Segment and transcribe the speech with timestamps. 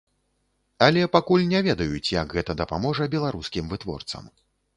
[0.85, 4.23] Але пакуль не ведаюць, як гэта дапаможа беларускім вытворцам.